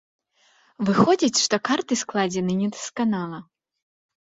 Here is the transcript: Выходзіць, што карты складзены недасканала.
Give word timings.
Выходзіць, 0.87 1.43
што 1.43 1.55
карты 1.69 1.93
складзены 2.03 2.59
недасканала. 2.65 3.39